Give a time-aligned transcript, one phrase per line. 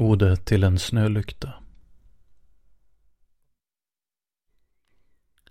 [0.00, 1.54] Ordet till en snölykta.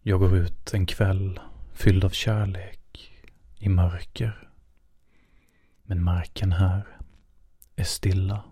[0.00, 1.40] Jag går ut en kväll
[1.72, 3.12] fylld av kärlek
[3.58, 4.48] i mörker.
[5.82, 6.86] Men marken här
[7.76, 8.44] är stilla.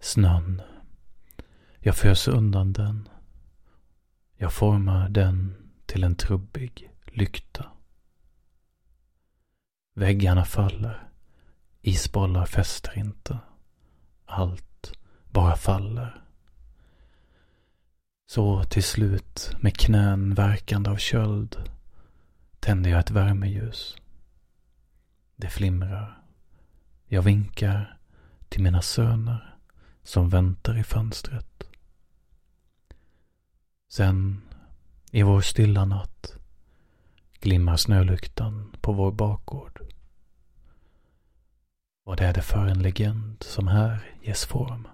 [0.00, 0.62] Snön.
[1.78, 3.08] Jag föser undan den.
[4.36, 5.54] Jag formar den
[5.86, 7.66] till en trubbig lykta.
[9.94, 11.08] Väggarna faller.
[11.80, 13.38] Isbollar fäster inte.
[14.40, 14.92] Allt
[15.30, 16.24] bara faller.
[18.26, 21.56] Så till slut, med knän verkande av köld,
[22.60, 23.96] tänder jag ett värmeljus.
[25.36, 26.22] Det flimrar.
[27.06, 27.98] Jag vinkar
[28.48, 29.54] till mina söner
[30.02, 31.70] som väntar i fönstret.
[33.88, 34.42] Sen,
[35.10, 36.36] i vår stilla natt,
[37.40, 39.80] glimmar snölyktan på vår bakgård.
[42.10, 44.88] Vad är det för en legend som här ges form?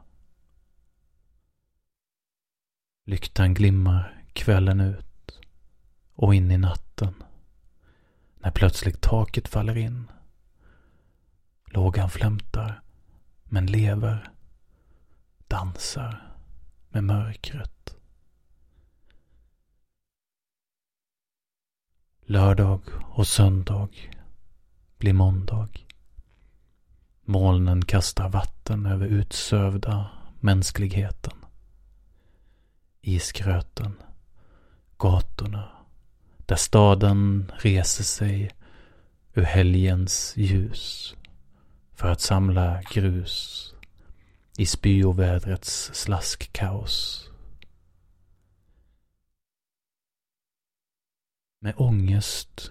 [3.05, 5.41] Lyktan glimmar kvällen ut
[6.15, 7.15] och in i natten.
[8.39, 10.11] När plötsligt taket faller in.
[11.65, 12.83] Lågan flämtar,
[13.45, 14.31] men lever.
[15.49, 16.37] Dansar
[16.89, 17.97] med mörkret.
[22.21, 23.89] Lördag och söndag
[24.99, 25.86] blir måndag.
[27.29, 30.11] Molnen kastar vatten över utsövda
[30.41, 31.33] mänskligheten.
[33.01, 34.03] Isgröten,
[34.99, 35.69] gatorna,
[36.39, 38.51] där staden reser sig
[39.35, 41.15] ur helgens ljus
[41.95, 43.75] för att samla grus
[44.57, 47.31] i spyovädrets slaskkaos.
[51.61, 52.71] Med ångest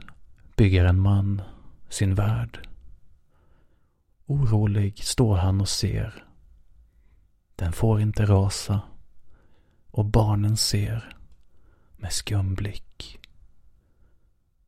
[0.55, 1.41] bygger en man
[1.89, 2.67] sin värld.
[4.25, 6.23] Orolig står han och ser.
[7.55, 8.81] Den får inte rasa.
[9.87, 11.17] Och barnen ser
[11.95, 13.19] med skum blick.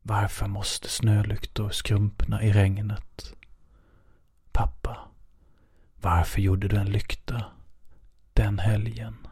[0.02, 3.34] Varför måste snölyktor skrumpna i regnet?
[4.52, 4.98] Pappa,
[6.02, 7.46] varför gjorde du en lykta
[8.34, 9.27] den helgen?